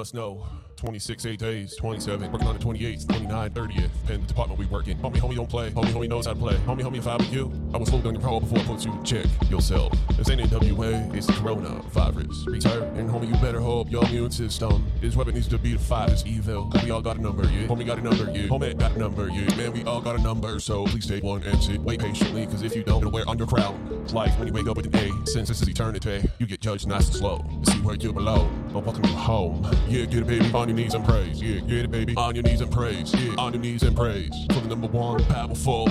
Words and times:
us 0.00 0.14
know. 0.14 0.46
26, 0.80 1.26
8 1.26 1.38
days, 1.38 1.76
27, 1.76 2.32
working 2.32 2.48
on 2.48 2.58
the 2.58 2.64
28th, 2.64 3.06
29, 3.06 3.50
30th. 3.50 3.74
Depend 3.74 4.22
the 4.22 4.26
department 4.26 4.58
we 4.58 4.64
work 4.66 4.88
in. 4.88 4.96
Homie, 4.98 5.16
homie 5.16 5.36
don't 5.36 5.48
play. 5.48 5.70
Homie, 5.72 5.92
homie 5.92 6.08
knows 6.08 6.24
how 6.24 6.32
to 6.32 6.38
play. 6.38 6.54
Homie, 6.66 6.80
homie, 6.80 6.96
if 6.96 7.06
I 7.06 7.18
were 7.18 7.24
you, 7.24 7.52
I 7.74 7.76
would 7.76 7.86
slow 7.86 8.00
down 8.00 8.14
your 8.14 8.22
power 8.22 8.40
before 8.40 8.58
I 8.60 8.64
put 8.64 8.84
you 8.86 8.98
check 9.04 9.26
yourself. 9.50 9.92
This 10.16 10.30
ain't 10.30 10.40
NWA, 10.40 11.14
it's 11.14 11.26
the 11.26 11.34
coronavirus. 11.34 12.46
Return, 12.46 12.96
and 12.96 13.10
homie, 13.10 13.28
you 13.28 13.34
better 13.42 13.60
hope 13.60 13.90
your 13.90 14.04
immune 14.06 14.30
system 14.30 14.90
This 15.02 15.16
weapon 15.16 15.34
needs 15.34 15.48
to 15.48 15.58
be 15.58 15.72
to 15.72 15.78
fight 15.78 16.08
this 16.08 16.24
evil. 16.24 16.72
We 16.82 16.90
all 16.90 17.02
got 17.02 17.18
a 17.18 17.20
number, 17.20 17.44
yeah. 17.44 17.66
Homie 17.66 17.84
got 17.84 17.98
a 17.98 18.02
number, 18.02 18.30
yeah. 18.30 18.48
Homie 18.48 18.78
got 18.78 18.92
a 18.92 18.98
number, 18.98 19.28
yeah. 19.28 19.54
Man, 19.56 19.72
we 19.72 19.84
all 19.84 20.00
got 20.00 20.18
a 20.18 20.22
number, 20.22 20.58
so 20.60 20.86
please 20.86 21.06
take 21.06 21.22
one 21.22 21.42
and 21.42 21.62
sit. 21.62 21.78
Wait 21.82 22.00
patiently, 22.00 22.46
cause 22.46 22.62
if 22.62 22.74
you 22.74 22.84
don't, 22.84 23.00
it'll 23.00 23.12
wear 23.12 23.28
on 23.28 23.36
your 23.36 23.46
crown. 23.46 24.00
It's 24.02 24.14
like 24.14 24.30
when 24.38 24.48
you 24.48 24.54
wake 24.54 24.66
up 24.66 24.78
with 24.78 24.86
an 24.86 24.96
A, 24.96 25.26
since 25.26 25.48
this 25.48 25.60
is 25.60 25.68
eternity, 25.68 26.26
you 26.38 26.46
get 26.46 26.60
judged 26.60 26.88
nice 26.88 27.08
and 27.08 27.16
slow 27.16 27.44
see 27.80 27.80
where 27.86 27.96
you 27.96 28.12
belong. 28.12 28.48
I'm 28.74 28.84
welcome 28.84 29.04
home. 29.04 29.64
Yeah, 29.88 30.04
get 30.04 30.22
a 30.22 30.24
baby, 30.24 30.50
on 30.52 30.69
your 30.70 30.76
knees 30.76 30.94
and 30.94 31.04
praise. 31.04 31.42
Yeah, 31.42 31.60
get 31.60 31.84
it, 31.84 31.90
baby, 31.90 32.14
on 32.16 32.34
your 32.34 32.44
knees 32.44 32.60
and 32.60 32.70
praise. 32.70 33.12
Yeah, 33.14 33.34
on 33.38 33.52
your 33.52 33.62
knees 33.62 33.82
and 33.82 33.96
praise. 33.96 34.32
For 34.52 34.60
the 34.60 34.68
number 34.68 34.86
one, 34.86 35.24
powerful 35.24 35.88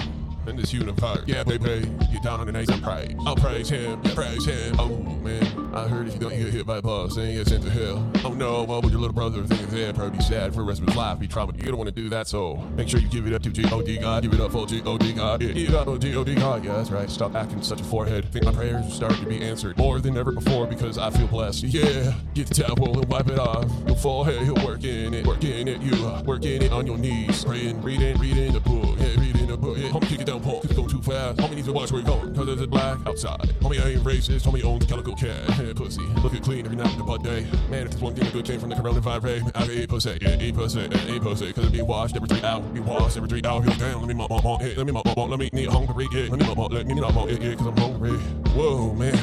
in 0.50 0.58
this 0.58 0.74
universe. 0.74 1.22
Yeah, 1.26 1.44
baby, 1.44 1.90
get 2.12 2.24
down 2.24 2.40
on 2.40 2.48
your 2.48 2.54
knees 2.54 2.70
and 2.70 2.84
praise. 2.84 3.16
I'll 3.26 3.36
praise 3.36 3.70
him, 3.70 4.02
yeah, 4.04 4.14
praise 4.14 4.46
him. 4.46 4.76
Oh, 4.80 4.90
man, 4.90 5.76
I 5.76 5.88
heard 5.88 6.08
if 6.08 6.16
you 6.16 6.20
don't 6.20 6.32
get 6.32 6.54
hit 6.54 6.66
by 6.66 6.78
a 6.78 6.82
bus, 6.82 7.16
then 7.16 7.34
you 7.34 7.46
sent 7.46 7.64
to 7.64 7.70
hell. 7.70 8.12
Oh, 8.26 8.34
no, 8.34 8.64
what 8.64 8.84
would 8.84 8.92
your 8.92 9.02
little 9.02 9.14
brother 9.14 9.44
think 9.44 9.70
that? 9.70 9.96
Probably 9.96 10.18
be 10.18 10.24
sad 10.24 10.54
for 10.54 10.62
the 10.62 10.68
rest 10.68 10.82
of 10.82 10.88
his 10.88 10.96
life, 10.96 11.20
be 11.20 11.28
traumatized. 11.28 11.64
You 11.64 11.70
don't 11.70 11.78
want 11.78 11.94
to 11.94 12.02
do 12.02 12.10
that, 12.10 12.28
so 12.28 12.56
make 12.76 12.90
sure 12.90 13.00
you 13.00 13.08
give 13.08 13.28
it 13.28 13.34
up 13.34 13.44
to 13.44 13.50
G-O-D 13.50 14.00
God. 14.00 14.24
Give 14.24 14.34
it 14.34 14.42
up 14.42 14.52
for 14.52 14.66
G-O-D 14.66 15.14
God. 15.14 15.42
Yeah, 15.42 15.52
give 15.52 15.70
it 15.70 15.76
up 15.76 15.86
for 15.86 15.98
G-O-D 15.98 16.36
God. 16.36 16.66
Yeah, 16.66 16.74
that's 16.74 16.90
right. 16.90 17.10
Stop 17.10 17.36
acting 17.36 17.62
such 17.62 17.82
a 17.82 17.84
forehead. 17.84 18.32
Think 18.32 18.46
my 18.46 18.52
prayers 18.52 18.86
are 18.86 18.90
starting 18.90 19.24
to 19.24 19.30
be 19.30 19.42
answered 19.42 19.78
more 19.78 20.00
than 20.00 20.18
ever 20.18 20.32
before 20.32 20.66
because 20.68 20.98
I 20.98 21.12
feel 21.12 21.28
blessed. 21.28 21.64
Yeah, 21.64 22.14
get 22.34 22.48
the 22.48 22.64
towel 22.64 23.00
and 23.00 23.10
wipe 23.10 23.30
it 23.30 23.40
off. 23.40 23.70
Your 23.88 23.96
forehead, 23.96 24.46
you're 24.46 24.66
working 24.66 25.14
it, 25.14 25.28
working 25.28 25.68
it. 25.68 25.82
You 25.82 26.24
working 26.26 26.62
it 26.62 26.72
on 26.72 26.88
your 26.88 26.98
knees. 26.98 27.46
Praying, 27.46 27.82
reading, 27.82 28.18
reading 28.18 28.54
the 28.54 28.60
book. 28.60 28.89
Book. 29.70 29.78
Yeah, 29.78 29.90
homie, 29.90 30.08
kick 30.08 30.22
it 30.22 30.26
down, 30.26 30.42
Paul. 30.42 30.62
Cause 30.62 30.72
it's 30.72 30.74
going 30.74 30.90
too 30.90 31.02
fast. 31.02 31.38
Homie 31.38 31.56
needs 31.56 31.68
to 31.68 31.74
watch 31.74 31.92
where 31.92 32.02
you're 32.02 32.10
going. 32.10 32.34
Cause 32.34 32.46
there's 32.48 32.62
a 32.62 32.68
black 32.68 32.98
outside. 33.06 33.40
Homie, 33.62 33.80
I 33.80 33.90
ain't 33.90 34.04
racist. 34.04 34.42
Homie 34.42 34.64
owns 34.64 34.86
calico 34.86 35.14
cat. 35.14 35.48
Yeah, 35.60 35.74
pussy. 35.76 36.02
Look 36.24 36.34
it 36.34 36.42
clean 36.42 36.66
every 36.66 36.76
night 36.76 36.88
with 36.88 36.98
the 36.98 37.04
butt 37.04 37.24
day. 37.24 37.46
Man, 37.70 37.86
if 37.86 37.92
there's 37.92 38.02
one 38.02 38.16
thing 38.16 38.32
good 38.32 38.46
came 38.46 38.60
from 38.60 38.70
the 38.70 38.76
coronavirus, 38.76 39.52
I 39.54 39.70
eat 39.70 39.90
pussy. 39.90 40.18
Yeah, 40.22 40.42
eat 40.42 40.56
pussy. 40.56 40.88
Yeah, 40.92 41.14
eat 41.14 41.22
pussy. 41.22 41.54
Cause 41.54 41.66
it 41.66 41.72
be 41.72 41.82
washed 41.84 42.16
every 42.16 42.28
three 42.28 42.42
hours. 42.42 42.66
Be 42.72 42.80
washed 42.80 43.18
every 43.18 43.30
three 43.30 43.42
hours. 43.46 43.66
Yo, 43.66 43.74
damn, 43.74 44.00
let 44.00 44.08
me 44.08 44.14
mop, 44.16 44.32
mop, 44.32 44.44
mop. 44.44 44.62
Hey, 44.62 44.74
let 44.76 44.86
me 44.86 44.92
mop, 44.92 45.06
mop, 45.06 45.18
mop. 45.18 45.30
Let 45.30 45.40
me 45.40 45.50
need 45.54 45.70
hungry. 45.70 46.08
Yeah, 46.12 46.30
let 46.30 46.40
me 46.40 46.48
mop, 46.48 46.58
mop. 46.58 46.72
Let 46.72 46.88
me 46.88 46.96
mop, 46.96 47.14
mop. 47.14 47.30
Yeah, 47.30 47.38
yeah, 47.40 47.56
cause 47.56 47.68
I'm 47.68 47.78
hungry. 47.78 48.18
Whoa, 48.54 48.94
man. 48.94 49.14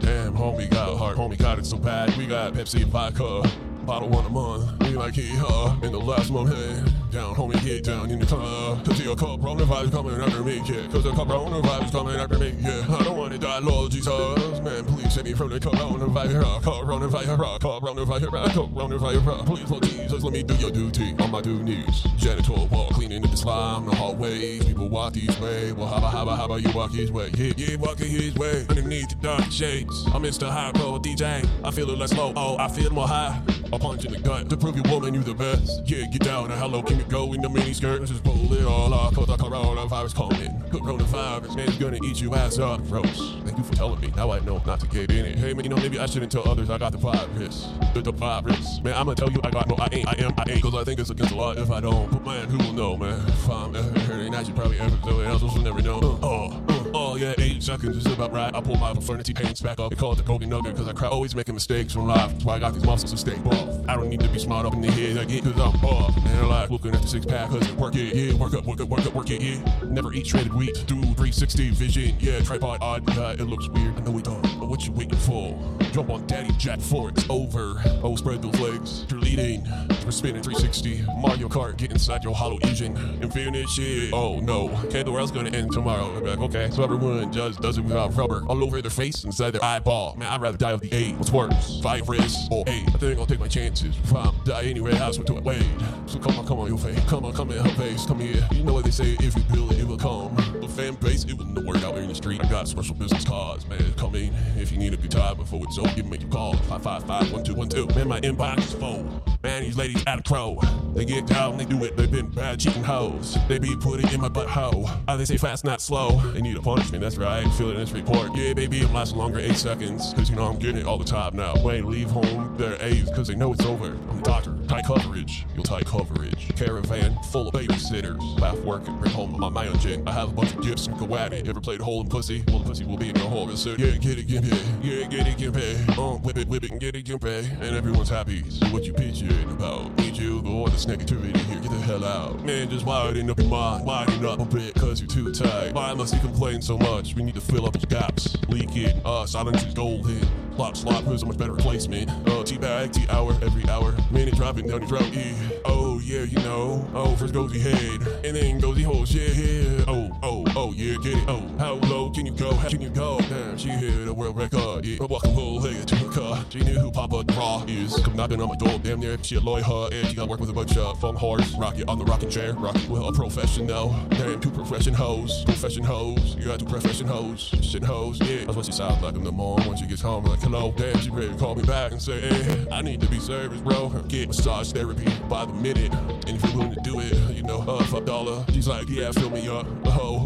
Damn, 0.00 0.34
homie 0.34 0.70
got 0.70 0.96
heart. 0.96 1.16
Homie 1.16 1.38
got 1.38 1.58
it 1.58 1.66
so 1.66 1.78
bad. 1.78 2.16
We 2.16 2.26
got 2.26 2.54
Pepsi 2.54 2.84
vodka. 2.84 3.42
Bottle 3.84 4.08
one 4.08 4.24
a 4.24 4.30
month. 4.30 4.82
We 4.82 4.90
like 4.90 5.14
he 5.14 5.30
uh 5.36 5.76
in 5.82 5.90
the 5.90 5.98
last 5.98 6.30
month. 6.30 6.54
Hey, 6.54 6.99
down, 7.10 7.34
homie, 7.34 7.62
get 7.64 7.84
down 7.84 8.10
in 8.10 8.18
the 8.18 8.26
club. 8.26 8.84
Cause 8.84 9.00
your 9.00 9.16
coronavirus 9.16 9.90
coming 9.90 10.20
after 10.20 10.42
me, 10.42 10.56
yeah. 10.64 10.86
Cause 10.90 11.02
the 11.02 11.10
coronavirus 11.10 11.92
coming 11.92 12.16
after 12.16 12.38
me, 12.38 12.54
yeah. 12.60 12.86
I 12.88 13.02
don't 13.02 13.16
wanna 13.16 13.38
die, 13.38 13.58
Lord 13.58 13.90
Jesus. 13.90 14.60
Man, 14.60 14.84
please 14.84 15.12
save 15.12 15.24
me 15.24 15.32
from 15.32 15.50
the 15.50 15.58
coronavirus. 15.58 16.62
Coronavirus, 16.62 17.58
coronavirus, 17.58 18.52
coronavirus. 18.52 19.46
Please, 19.46 19.70
Lord 19.70 19.82
Jesus, 19.82 20.22
let 20.22 20.32
me 20.32 20.42
do 20.42 20.54
your 20.54 20.70
duty 20.70 21.14
on 21.18 21.30
my 21.30 21.40
due 21.40 21.62
knees. 21.62 22.06
Janitor 22.16 22.52
wall 22.52 22.88
cleaning 22.90 23.24
up 23.24 23.30
the 23.30 23.36
slime, 23.36 23.86
the 23.86 23.94
hallways. 23.94 24.64
People 24.64 24.88
walk 24.88 25.14
these 25.14 25.38
way. 25.40 25.72
Well, 25.72 25.88
how 25.88 25.96
about, 25.96 26.38
how 26.38 26.44
about, 26.44 26.62
you 26.62 26.70
walk 26.72 26.92
his 26.92 27.10
way? 27.10 27.30
Yeah, 27.34 27.52
yeah, 27.56 27.76
walking 27.76 28.08
his 28.08 28.34
way. 28.36 28.64
Underneath 28.68 29.08
the 29.08 29.16
dark 29.16 29.50
shades. 29.50 30.04
I'm 30.14 30.22
Mr. 30.22 30.48
High 30.48 30.72
Pro 30.72 30.98
DJ. 30.98 31.46
I 31.64 31.70
feel 31.70 31.90
it 31.90 31.98
less 31.98 32.12
low. 32.12 32.32
Oh, 32.36 32.56
I 32.58 32.68
feel 32.68 32.90
more 32.90 33.08
high. 33.08 33.40
A 33.72 33.78
punch 33.78 34.04
in 34.04 34.12
the 34.12 34.18
gut 34.18 34.50
to 34.50 34.56
prove 34.56 34.76
you 34.76 34.82
woman 34.90 35.14
you 35.14 35.22
the 35.22 35.34
best. 35.34 35.82
Yeah, 35.86 36.06
get 36.06 36.22
down 36.22 36.50
and 36.50 36.54
how 36.54 36.66
low 36.66 36.82
can 36.82 36.99
you 37.00 37.06
go 37.10 37.32
in 37.32 37.40
the 37.40 37.48
mini 37.48 37.72
skirt? 37.72 38.04
Just 38.04 38.22
pull 38.22 38.52
it 38.52 38.64
all 38.64 38.92
off 38.92 39.14
cause 39.14 39.26
the 39.26 39.36
coronavirus 39.36 40.14
coming. 40.14 40.60
Coronavirus, 40.70 41.56
man, 41.56 41.68
it's 41.68 41.78
gonna 41.78 41.98
eat 42.04 42.20
you 42.20 42.34
ass 42.34 42.58
up. 42.58 42.86
Gross. 42.88 43.36
Thank 43.44 43.58
you 43.58 43.64
for 43.64 43.74
telling 43.74 44.00
me. 44.00 44.12
Now 44.16 44.30
I 44.30 44.40
know 44.40 44.62
not 44.66 44.80
to 44.80 44.86
get 44.86 45.10
in 45.10 45.24
it. 45.24 45.38
Hey 45.38 45.54
man, 45.54 45.64
you 45.64 45.70
know 45.70 45.76
maybe 45.76 45.98
I 45.98 46.06
shouldn't 46.06 46.30
tell 46.30 46.46
others 46.48 46.68
I 46.68 46.78
got 46.78 46.92
the 46.92 46.98
virus. 46.98 47.68
The, 47.94 48.02
the 48.02 48.12
virus. 48.12 48.80
Man, 48.82 48.94
I'ma 48.94 49.14
tell 49.14 49.30
you 49.30 49.40
I 49.42 49.50
got 49.50 49.68
no 49.68 49.76
I 49.76 49.88
ain't, 49.92 50.08
I 50.08 50.12
am, 50.24 50.34
I 50.36 50.44
ain't. 50.50 50.62
Cause 50.62 50.74
I 50.74 50.84
think 50.84 51.00
it's 51.00 51.10
against 51.10 51.30
the 51.32 51.38
law 51.38 51.52
if 51.52 51.70
I 51.70 51.80
don't. 51.80 52.10
But 52.10 52.24
man, 52.24 52.48
who 52.48 52.58
will 52.58 52.72
know, 52.72 52.96
man? 52.96 53.26
If 53.28 53.48
I'm 53.48 53.74
ever 53.74 53.98
hurting, 54.00 54.34
I 54.34 54.42
should 54.42 54.56
probably 54.56 54.78
ever 54.78 54.96
do 54.96 55.20
it. 55.20 55.26
Else 55.26 55.42
will 55.42 55.62
never 55.62 55.80
know. 55.80 55.98
Uh, 55.98 56.18
oh, 56.22 56.64
uh, 56.68 56.79
oh 57.10 57.16
yeah, 57.16 57.34
eight 57.38 57.62
seconds 57.62 57.96
is 57.96 58.06
about 58.06 58.32
right. 58.32 58.54
I 58.54 58.60
pull 58.60 58.76
my 58.76 58.94
fraternity 58.94 59.34
pants 59.34 59.60
back 59.60 59.80
up. 59.80 59.90
They 59.90 59.96
call 59.96 60.12
it 60.12 60.16
the 60.16 60.22
golden 60.22 60.48
nugget 60.48 60.76
cause 60.76 60.86
I 60.86 60.92
cry 60.92 61.08
always 61.08 61.34
making 61.34 61.54
mistakes 61.54 61.92
from 61.92 62.06
life. 62.06 62.30
That's 62.30 62.44
why 62.44 62.54
I 62.54 62.58
got 62.60 62.74
these 62.74 62.84
muscles 62.84 63.10
to 63.10 63.16
stay 63.16 63.36
buff. 63.38 63.88
I 63.88 63.96
don't 63.96 64.08
need 64.08 64.20
to 64.20 64.28
be 64.28 64.38
smart 64.38 64.66
up 64.66 64.74
in 64.74 64.80
the 64.80 64.90
head, 64.90 65.18
I 65.18 65.24
get 65.24 65.42
cause 65.42 65.58
I'm 65.58 65.80
buff. 65.80 66.16
And 66.16 66.28
I 66.28 66.46
like 66.46 66.70
looking 66.70 66.94
at 66.94 67.02
the 67.02 67.08
six 67.08 67.26
pack 67.26 67.50
cause 67.50 67.68
it 67.68 67.74
work 67.76 67.96
it, 67.96 68.14
yeah. 68.14 68.34
Work 68.34 68.54
up, 68.54 68.64
work 68.64 68.80
up, 68.80 68.88
work 68.88 69.04
up, 69.06 69.14
work 69.14 69.30
it, 69.30 69.42
yeah. 69.42 69.84
Never 69.84 70.12
eat 70.12 70.26
shredded 70.26 70.54
wheat. 70.54 70.84
Do 70.86 71.00
360 71.00 71.70
vision, 71.70 72.16
yeah. 72.20 72.40
Tripod 72.40 72.78
odd, 72.80 73.08
yeah, 73.16 73.32
it 73.32 73.46
looks 73.46 73.68
weird. 73.68 73.96
I 73.96 74.00
know 74.02 74.12
we 74.12 74.22
don't, 74.22 74.42
but 74.60 74.68
what 74.68 74.86
you 74.86 74.92
waiting 74.92 75.18
for? 75.18 75.58
Jump 75.92 76.10
on 76.10 76.26
Daddy 76.26 76.52
Jack 76.58 76.80
for 76.80 77.08
it's 77.08 77.28
over. 77.28 77.82
Oh, 78.02 78.14
spread 78.14 78.42
those 78.42 78.58
legs. 78.60 79.04
You're 79.10 79.20
leading. 79.20 79.66
We're 80.04 80.12
spinning 80.12 80.42
360. 80.42 81.04
Mario 81.18 81.48
Kart, 81.48 81.76
get 81.76 81.90
inside 81.90 82.22
your 82.22 82.34
hollow 82.34 82.58
engine 82.62 82.96
and 82.96 83.32
finish 83.32 83.78
it. 83.78 84.12
Oh 84.12 84.38
no, 84.38 84.70
okay, 84.84 85.02
the 85.02 85.10
world's 85.10 85.32
gonna 85.32 85.50
end 85.50 85.72
tomorrow. 85.72 86.10
Okay, 86.44 86.70
so 86.70 86.84
everyone 86.84 87.09
just 87.30 87.60
does 87.60 87.78
it 87.78 87.82
without 87.82 88.14
rubber 88.16 88.42
all 88.48 88.62
over 88.64 88.80
their 88.80 88.90
face 88.90 89.24
inside 89.24 89.50
their 89.50 89.64
eyeball. 89.64 90.16
Man, 90.16 90.28
I'd 90.28 90.40
rather 90.40 90.58
die 90.58 90.72
of 90.72 90.80
the 90.80 90.92
AIDS. 90.94 91.18
What's 91.18 91.30
worse, 91.30 91.80
five 91.82 92.06
virus 92.06 92.48
or 92.50 92.64
AIDS? 92.66 92.94
I 92.94 92.98
think 92.98 93.18
I'll 93.18 93.26
take 93.26 93.40
my 93.40 93.48
chances. 93.48 93.96
If 93.96 94.14
I'm 94.14 94.34
die 94.44 94.64
anyway, 94.64 94.92
I 94.92 95.10
swear 95.10 95.24
to 95.26 95.36
it. 95.38 95.44
Wait, 95.44 95.64
so 96.06 96.18
come 96.18 96.38
on, 96.38 96.46
come 96.46 96.58
on, 96.60 96.68
your 96.68 96.78
face. 96.78 96.98
Come 97.04 97.24
on, 97.24 97.32
come 97.32 97.50
in 97.50 97.64
her 97.64 97.74
face. 97.74 98.06
Come 98.06 98.20
here. 98.20 98.46
You 98.52 98.64
know 98.64 98.74
what 98.74 98.84
they 98.84 98.90
say? 98.90 99.16
If 99.20 99.36
you 99.36 99.42
build 99.52 99.72
it, 99.72 99.80
it 99.80 99.86
will 99.86 99.98
come. 99.98 100.34
The 100.60 100.68
fan 100.68 100.94
base, 100.94 101.24
it 101.24 101.36
will 101.36 101.46
no 101.46 101.62
work 101.62 101.82
out 101.82 101.96
in 101.98 102.08
the 102.08 102.14
street. 102.14 102.44
I 102.44 102.48
got 102.48 102.68
special 102.68 102.94
business 102.94 103.24
cards, 103.24 103.66
man. 103.66 103.92
Come 103.96 104.14
in 104.14 104.32
you 104.70 104.78
need 104.78 104.94
a 104.94 104.96
guitar 104.96 105.34
before 105.34 105.60
it's 105.64 105.78
over. 105.78 105.90
You 105.90 106.04
make 106.04 106.22
your 106.22 106.30
call. 106.30 106.56
Five 106.56 106.82
five 106.82 107.04
five 107.04 107.32
one 107.32 107.44
two 107.44 107.54
one 107.54 107.68
two. 107.68 107.86
Man, 107.88 108.08
my 108.08 108.20
inbox 108.20 108.58
is 108.58 108.72
full. 108.74 109.04
Man, 109.42 109.62
these 109.62 109.76
ladies 109.76 110.02
out 110.06 110.18
of 110.18 110.24
crow. 110.24 110.60
They 110.94 111.04
get 111.04 111.26
down, 111.26 111.56
they 111.56 111.64
do 111.64 111.82
it. 111.84 111.96
They've 111.96 112.10
been 112.10 112.28
bad 112.28 112.60
cheating 112.60 112.84
hoes. 112.84 113.38
They 113.48 113.58
be 113.58 113.74
putting 113.76 114.08
in 114.12 114.20
my 114.20 114.28
butt 114.28 114.48
hoe. 114.48 114.84
Uh, 115.08 115.16
they 115.16 115.24
say 115.24 115.38
fast, 115.38 115.64
not 115.64 115.80
slow. 115.80 116.20
They 116.32 116.42
need 116.42 116.56
a 116.56 116.60
punishment, 116.60 117.00
that's 117.02 117.16
right. 117.16 117.46
Feel 117.54 117.70
it 117.70 117.74
in 117.74 117.80
this 117.80 117.92
report. 117.92 118.36
Yeah, 118.36 118.52
baby, 118.52 118.82
I'm 118.82 118.92
lasting 118.92 119.18
longer 119.18 119.38
eight 119.38 119.56
seconds. 119.56 120.12
Cause 120.14 120.28
you 120.28 120.36
know 120.36 120.44
I'm 120.44 120.58
getting 120.58 120.78
it 120.78 120.86
all 120.86 120.98
the 120.98 121.04
time 121.04 121.36
now. 121.36 121.54
Wait, 121.62 121.84
leave 121.84 122.10
home 122.10 122.56
their 122.58 122.76
A's 122.82 123.08
cause 123.14 123.28
they 123.28 123.34
know 123.34 123.52
it's 123.52 123.64
over. 123.64 123.86
I'm 123.86 124.16
the 124.16 124.22
doctor. 124.22 124.58
Tight 124.68 124.84
coverage. 124.84 125.46
You'll 125.54 125.64
tight 125.64 125.86
coverage. 125.86 126.54
Caravan 126.56 127.18
full 127.30 127.48
of 127.48 127.54
babysitters. 127.54 128.40
Laugh, 128.40 128.58
work, 128.58 128.86
and 128.88 129.00
bring 129.00 129.12
home 129.12 129.38
my 129.38 129.48
managing. 129.48 130.06
I 130.06 130.12
have 130.12 130.30
a 130.30 130.32
bunch 130.32 130.54
of 130.54 130.62
gifts 130.62 130.86
from 130.86 130.98
go 130.98 131.16
at 131.16 131.32
it. 131.32 131.48
Ever 131.48 131.60
played 131.60 131.80
hole 131.80 132.02
in 132.02 132.08
pussy? 132.08 132.44
Well, 132.48 132.58
the 132.58 132.68
pussy 132.68 132.84
will 132.84 132.98
be 132.98 133.08
in 133.08 133.16
your 133.16 133.28
hole. 133.28 133.48
So 133.56 133.70
yeah, 133.70 133.96
get 133.96 134.18
it, 134.18 134.26
get 134.26 134.44
it. 134.44 134.59
Yeah, 134.82 135.06
get 135.06 135.26
it, 135.26 135.38
get 135.38 135.56
it. 135.56 135.98
Uh, 135.98 136.16
whip 136.18 136.36
it, 136.38 136.48
whip 136.48 136.64
it, 136.64 136.78
get 136.78 136.94
it, 136.96 137.02
get 137.02 137.22
it. 137.22 137.50
And 137.60 137.76
everyone's 137.76 138.08
happy. 138.08 138.48
So 138.48 138.66
what 138.68 138.84
you 138.84 138.92
pitching 138.92 139.50
about? 139.50 139.96
Need 139.98 140.16
you, 140.16 140.40
the 140.40 140.48
all 140.48 140.66
this 140.66 140.86
negativity 140.86 141.36
here. 141.36 141.60
Get 141.60 141.70
the 141.70 141.80
hell 141.80 142.04
out. 142.04 142.44
Man, 142.44 142.70
just 142.70 142.86
widen 142.86 143.30
up 143.30 143.38
your 143.38 143.48
mind. 143.48 143.84
Widen 143.84 144.24
up 144.24 144.40
a 144.40 144.44
bit, 144.44 144.74
cause 144.74 145.00
you're 145.00 145.08
too 145.08 145.32
tight. 145.32 145.72
Why 145.72 145.94
must 145.94 146.14
you 146.14 146.20
complain 146.20 146.62
so 146.62 146.78
much? 146.78 147.14
We 147.14 147.22
need 147.22 147.34
to 147.34 147.40
fill 147.40 147.66
up 147.66 147.78
the 147.78 147.86
gaps. 147.86 148.36
Leak 148.48 148.76
it. 148.76 148.96
Uh, 149.04 149.26
silence 149.26 149.64
is 149.64 149.74
golden. 149.74 150.20
Slop, 150.56 150.76
slop, 150.76 151.04
who's 151.04 151.22
a 151.22 151.26
much 151.26 151.38
better 151.38 151.52
replacement? 151.52 152.10
Uh, 152.28 152.42
T-bag, 152.42 152.92
T-hour, 152.92 153.32
every 153.40 153.66
hour. 153.70 153.94
Minute 154.10 154.34
dropping 154.34 154.66
down 154.68 154.80
your 154.80 154.88
throat, 154.88 155.08
yeah. 155.10 155.32
Oh, 155.64 155.98
yeah, 156.00 156.22
you 156.22 156.36
know. 156.50 156.90
Oh, 156.94 157.14
first 157.16 157.32
goes 157.32 157.52
the 157.52 157.60
head, 157.60 158.24
and 158.24 158.36
then 158.36 158.58
goes 158.58 158.76
the 158.76 158.82
yeah, 158.82 159.30
yeah. 159.34 159.84
Oh, 159.86 160.10
oh, 160.22 160.44
oh, 160.56 160.72
yeah, 160.72 160.96
get 161.02 161.14
it. 161.14 161.24
Oh, 161.28 161.42
how 161.58 161.74
low 161.74 162.10
can 162.10 162.26
you 162.26 162.32
go? 162.32 162.52
How 162.54 162.68
can 162.68 162.80
you 162.80 162.90
go? 162.90 163.20
Damn, 163.28 163.56
she 163.56 163.68
hit 163.68 164.08
a 164.08 164.12
world 164.12 164.36
record, 164.36 164.84
yeah. 164.84 164.98
Walking 165.04 165.34
full 165.34 165.60
head 165.60 165.86
to 165.88 165.96
her 165.96 166.10
car. 166.10 166.44
She 166.50 166.60
knew 166.60 166.78
who 166.78 166.90
Papa 166.90 167.24
Draw 167.24 167.64
is. 167.68 167.96
Come 168.00 168.16
knocking 168.16 168.40
on 168.42 168.48
my 168.48 168.56
door, 168.56 168.78
damn 168.82 169.00
near. 169.00 169.16
She 169.22 169.36
a 169.36 169.40
lawyer, 169.40 169.88
and 169.92 170.08
she 170.08 170.14
got 170.14 170.28
work 170.28 170.40
with 170.40 170.50
a 170.50 170.52
bunch 170.52 170.76
of 170.76 171.00
funk 171.00 171.18
horse. 171.18 171.54
Rocket 171.54 171.88
on 171.88 171.98
the 171.98 172.04
rocking 172.04 172.30
chair, 172.30 172.52
rocket 172.54 172.88
well, 172.88 173.08
a 173.08 173.12
professional. 173.12 173.94
Damn, 174.10 174.40
two 174.40 174.50
profession 174.50 174.94
hoes. 174.94 175.44
Profession 175.44 175.84
hoes. 175.84 176.36
You 176.36 176.46
got 176.46 176.58
two 176.58 176.66
profession 176.66 177.06
hoes. 177.06 177.54
Shit 177.62 177.84
hoes, 177.84 178.18
yeah. 178.20 178.44
That's 178.44 178.56
what 178.56 178.66
she 178.66 178.72
sounds 178.72 179.02
like 179.02 179.14
in 179.14 179.22
the 179.22 179.32
morning 179.32 179.68
when 179.68 179.76
she 179.76 179.86
gets 179.86 180.02
home. 180.02 180.24
Like, 180.24 180.40
hello, 180.40 180.72
damn, 180.76 180.98
she 180.98 181.10
ready 181.10 181.28
to 181.28 181.36
call 181.36 181.54
me 181.54 181.62
back 181.62 181.92
and 181.92 182.02
say, 182.02 182.20
hey, 182.20 182.66
I 182.72 182.82
need 182.82 183.00
to 183.00 183.06
be 183.06 183.20
serviced, 183.20 183.62
bro. 183.62 183.88
Get 184.08 184.28
massage 184.28 184.72
therapy 184.72 185.08
by 185.28 185.44
the 185.44 185.52
minute. 185.52 185.92
And 186.26 186.39
if 186.42 186.50
you're 186.50 186.62
willing 186.62 186.74
to 186.74 186.80
do 186.80 187.00
it, 187.00 187.36
you 187.36 187.42
know, 187.42 187.60
uh, 187.66 187.82
fuck 187.84 188.04
dollar. 188.04 188.44
She's 188.52 188.68
like, 188.68 188.88
yeah, 188.88 189.12
fill 189.12 189.30
me 189.30 189.48
up. 189.48 189.66
Oh, 189.86 190.18